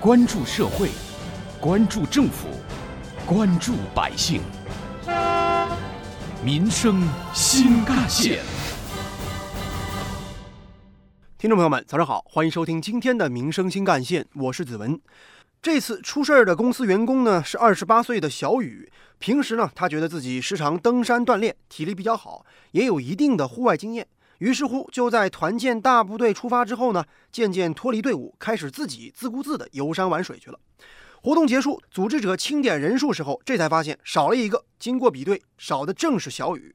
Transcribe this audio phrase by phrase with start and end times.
[0.00, 0.90] 关注社会，
[1.60, 2.46] 关注政府，
[3.26, 4.40] 关注百姓，
[6.40, 7.02] 民生
[7.34, 8.38] 新干线。
[11.36, 15.00] 听众朋友们，早上好，欢迎收听今天的《民生新干线》，我是子文。
[15.60, 18.88] 这次出事儿的公司员工呢是二十八岁的小雨。
[19.18, 24.06] 平时呢，他觉得自己时常登山锻炼，体力比较好，也有一定的户外经验。
[24.38, 30.58] 于是乎，就在团建大部队出发之后呢，渐渐脱离队伍，开始自己自顾自的游山玩水去了。
[31.20, 34.64] 活动结束，组织者清点人数时候，这才发现少了一个。
[34.78, 36.74] 经过比对，少的正是小雨。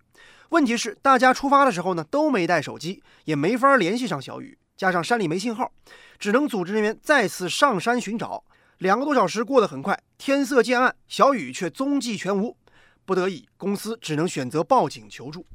[0.50, 5.72] 问题是，大家出发的时候呢，都没带手机，也没法联系上小雨，加上山里没信号，
[6.20, 8.44] 只能组织人员再次上山寻找。
[8.80, 12.58] 两个多小时过得很快，天色渐暗，小雨却踪迹全无。
[13.06, 15.46] 不得已，公司只能选择报警求助。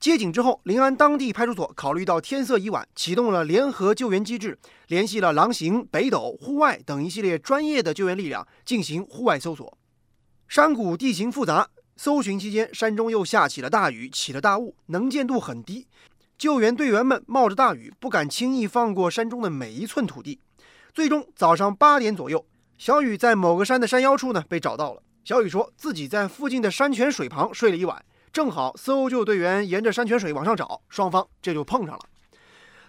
[0.00, 9.78] 接警之后，临安当地派出所考虑到天色已晚，启动了联合救援机制，联系了狼行、北斗、户外等一系列专业的救援力量进行户外搜索。
[10.48, 11.68] 山谷地形复杂。
[11.96, 15.86] 搜寻期间，山中又下起了大雨，起了大雾，能见度很低。
[16.36, 20.40] 救援队员们冒着大雨，不敢轻易放过山中的每一寸土地。
[20.92, 22.44] 最终，早上八点左右，
[22.76, 25.04] 小雨在某个山的山腰处呢被找到了。
[25.24, 32.00] 小雨说自己在附近的山泉水旁睡了一晚，正好搜救队员沿着山泉水往上找，双方这就碰上了。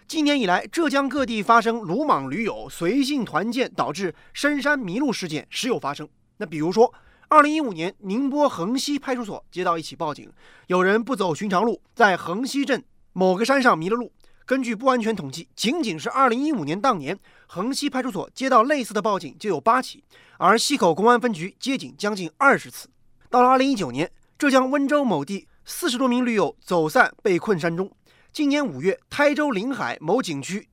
[0.08, 6.08] 今年以来，浙江各地发生鲁莽驴友随性团建导致深山迷路事件时有发生。
[6.38, 6.92] 那比如说。
[7.28, 10.30] 二零一五年，宁波横溪派出所接到一起报警，
[10.68, 14.12] 有人不走寻常路，在横溪镇某个山上迷了路。
[14.44, 20.04] 根据不完全统计，仅仅是二零一五年当年，横溪派出所接到类似的报警就有八起，
[20.38, 22.88] 而溪口公安分局接警将近二十次。
[23.28, 24.08] 到了二零一九年，
[24.38, 27.90] 浙江温州某地四十多名驴友走散被困山中。
[28.34, 30.68] 今年五月，台州临海某景区，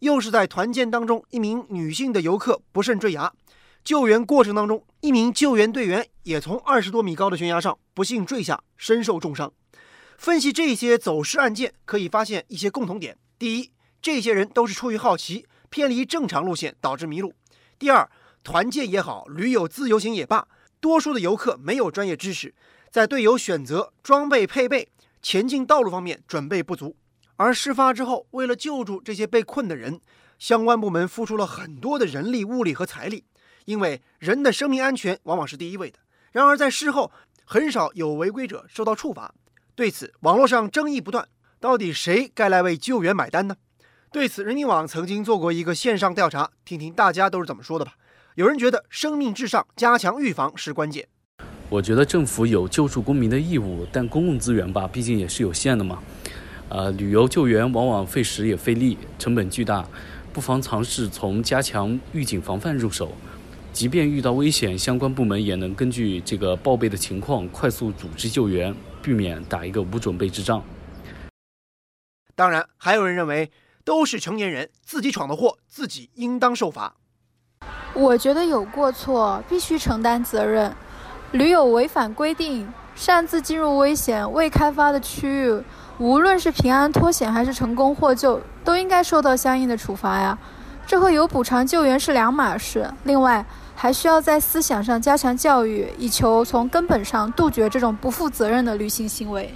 [0.00, 3.32] 又是在团建当中，一名女性的游客不慎坠崖。
[3.84, 9.52] 救援过程当中，一名救援队员也从二十多米高的悬崖上不幸坠下，身受重伤。
[10.18, 13.70] 分析这些走失案件，可以发现一些共同点：第一，
[14.02, 17.30] 这些人都是出于好奇，偏离正常路线导致迷路；
[17.78, 18.10] 第二，
[18.42, 20.48] 团建也好，驴友自由行也罢，
[20.80, 22.52] 多数的游客没有专业知识，
[22.90, 24.88] 在队友选择、装备配备、
[25.20, 26.96] 前进道路方面准备不足。
[27.36, 30.00] 而事发之后，为了救助这些被困的人，
[30.38, 33.24] 相关部门付出了很多的人力、物力和财力。
[33.66, 35.98] 因为人的生命安全往往是第一位的。
[36.32, 37.10] 然而在事后，
[37.44, 39.34] 很少有违规者受到处罚。
[39.74, 43.56] 对此，网络上争议不断，到底谁该来为救援买单呢？
[44.12, 47.94] 对此，人民网曾经做过一个线上调查，听听大家都是怎么说的吧。
[48.36, 51.08] 有人觉得生命至上，加强预防是关键。
[51.68, 56.00] 我觉得政府有救助公民的义务，但公共资源吧，毕竟也是有限的嘛。
[56.68, 59.84] 呃，旅游救援往往费时也费力，成本巨大，
[60.32, 63.10] 不妨尝试从加强预警防范入手。
[63.72, 68.72] 即便遇到危险，相关部门也能根据这个报备的情况快速组织救援，
[69.02, 70.62] 避免打一个无准备之仗。
[72.36, 73.50] 当然，还有人认为
[73.84, 76.94] 都是成年人，自己闯的祸，自己应当受罚。
[77.92, 80.72] 我觉得有过错必须承担责任。
[81.32, 85.62] 驴友违反规定，擅自进入危险未开发的区域，
[85.98, 90.38] 无论是平安脱险还是成功获救，都应该受到相应的处罚呀。
[90.86, 92.88] 这和有补偿救援是两码事。
[93.02, 93.44] 另外，
[93.74, 99.52] 还需要在思想上加强教育，以求从根本上杜绝这种不负责任的旅行行为。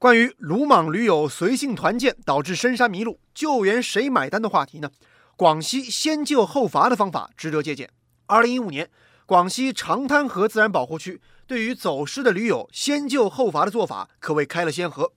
[0.00, 4.90] 关于鲁莽驴友随性团建导致深山迷路，救援谁买单的话题呢？
[5.36, 7.88] 广西先救后罚的方法值得借鉴。
[8.26, 8.88] 二零一五年，
[9.32, 15.10] 广西长滩河自然保护区对于走失的驴友先救后罚的做法可谓开了先河。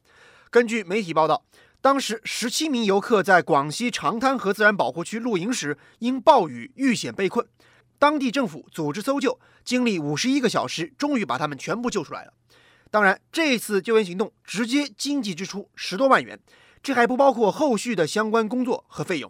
[0.50, 1.44] 根据媒体报道，
[1.82, 7.46] 当时十七名游客在广西长滩河自然保护区露营时，因暴雨遇险被困。
[8.00, 12.32] 当地政府组织搜救，经历五十一个小时，终于把他们全部救出来了。
[12.90, 16.40] 当然，这次救援行动直接经济支出十多万元，
[16.82, 19.30] 这还不包括后续的相关工作和费用。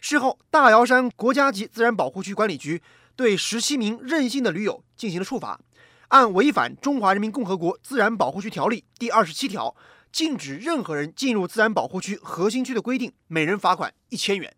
[0.00, 2.82] 事后，大瑶山国家级自然保护区管理局
[3.18, 5.60] 对十七名任性的驴友进行了处罚，
[6.06, 9.74] 按违反《中华人民共和国自然保护区条例》第二十七条，
[10.12, 14.54] 禁止任何人进入自然保护区核心区的规定，每人罚款一千元。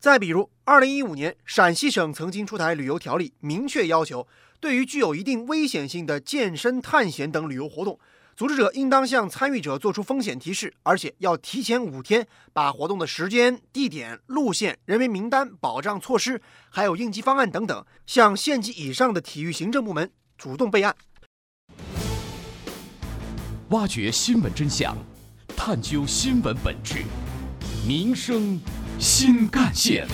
[0.00, 4.26] 再比如，二零一五年，陕西省曾经出台旅游条例，明确要求，
[4.58, 8.00] 对于具有一定危险性的健身、探险等旅游活动，
[8.36, 16.40] 组织者应当向参与者做出风险提示，而且要提前五天把活动的时间、地点、路线、人员名单、保障措施，
[16.70, 20.96] 还有应急方案等等，向县级以上的体育行政部门主动备案。
[23.68, 24.96] 挖掘新闻真相，
[25.56, 27.04] 探究新闻本质，
[27.86, 28.60] 民生。
[28.98, 30.06] 新干线。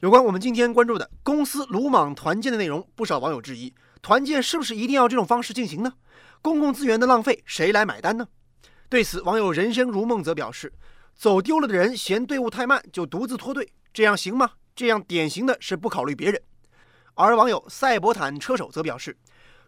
[0.00, 3.72] 有关我们今天关注的公司鲁莽团建的内容，不少网友质疑：
[4.02, 5.94] 团建是不是一定要这种方式进行呢？
[6.42, 8.28] 公共资源的浪费，谁来买单呢？
[8.90, 10.70] 对此，网友人生如梦则表示
[11.16, 14.50] ：“走丢了的人嫌队伍太慢，就独自脱队，这样行吗？
[14.74, 16.42] 这样典型的是不考虑别人。”
[17.16, 19.16] 而网友赛博坦车手则表示：“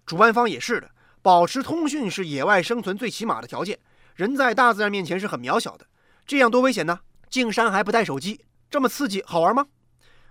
[0.05, 0.91] 主办方也是的，
[1.23, 3.79] 保持通讯是野外生存最起码的条件。
[4.15, 5.87] 人在大自然面前是很渺小的，
[6.27, 7.01] 这样多危险呢？
[7.31, 9.65] 进山还不带手机，这么刺激好玩吗？”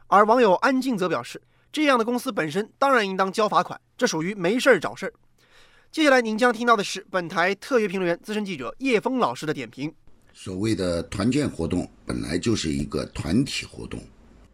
[0.07, 5.13] 而网友安静则表示，这样的公司本身当然应当交罚款，这属于没事儿找事儿。
[5.92, 9.94] 接下来您将听到的是本台特约评论员、资深记者叶峰老师的点评。
[10.33, 14.01] 所谓的团建活动本来就是一个团体活动，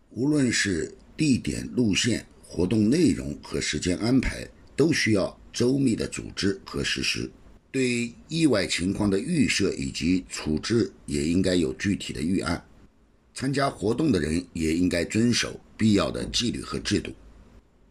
[0.10, 7.30] 无论是地点、路线、活动内容和时间安排，都需要周密的组织和实施。
[7.72, 12.64] 对意外情况的预设以及处置，也应该有具体的预案。
[13.34, 17.12] 参加活动的人也应该遵守必要的纪律和制度。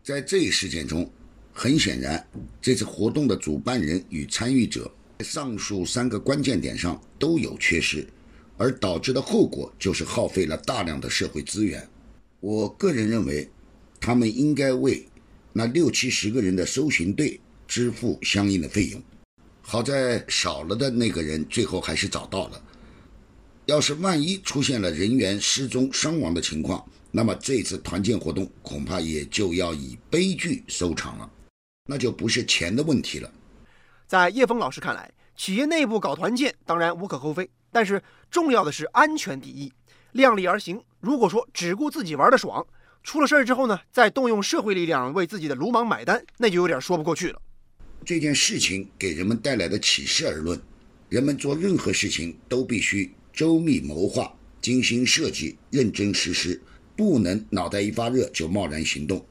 [0.03, 1.11] 在这一事件中，
[1.53, 2.25] 很显然，
[2.61, 8.07] 这次活动的主办人与参与者在上述三个关键点上都有缺失，
[8.57, 11.87] 而导致的后果就是耗费了大量的社会资源。
[12.41, 13.49] 我个人认为，
[14.01, 15.07] 他们应该为
[15.53, 19.03] 那六七十个人的搜寻队支付相应的费用。
[19.61, 22.63] 好在少了的那个人最后还是找到了。
[23.67, 31.31] 要是万一出现了人员失踪、伤亡的情况，那么这次团建活动恐怕也就要以悲剧收场了。
[31.89, 33.31] 那就不是钱的问题了。
[34.07, 39.73] 在叶峰老师看来，企业内部搞团建当然无可厚非，但是重要的是安全第一，
[40.13, 40.81] 量力而行。
[41.01, 42.67] 如果说只顾自己玩的爽，
[43.03, 47.41] 出了事儿之后呢，再动用社会力量为自己的鲁莽买单，那就有点说不过去了。
[48.05, 50.61] 这件事情给人们带来的启示而论，
[51.09, 53.13] 人们做任何事情都必须。
[53.33, 56.61] 周密谋划、精心设计、认真实施，
[56.95, 59.25] 不能脑袋一发热就贸然行动。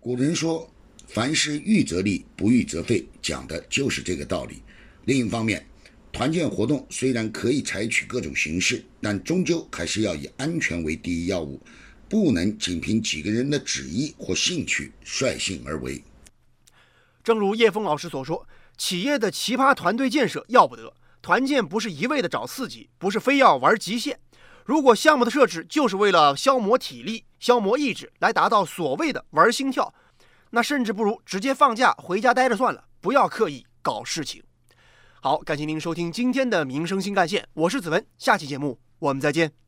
[0.00, 0.68] 古人说
[1.06, 4.62] ：“凡事预则立，不预则废”，讲的就是这个道理。
[5.04, 5.64] 另一方面，
[6.12, 11.60] 团建活动虽然可以采取各种形式，但终究还是要以安全为第一要务，
[12.08, 16.02] 不能仅凭几个人的旨意或兴趣率性而为。
[17.22, 18.46] 正如叶峰老师所说，
[18.76, 20.92] 企业的奇葩团队建设要不得。
[21.26, 24.16] 团建不是一味的找刺激，不是非要玩极限。
[24.64, 29.92] 如果项目的设置就是为了消磨体力、消磨意志，来达到所谓的玩心跳，
[30.50, 34.40] 那甚至不如直接放假回家待着算了，不要刻意搞事情。
[35.20, 39.65] 好，感谢您收听今天的民生新干线，我是子文，下期节目我们再见。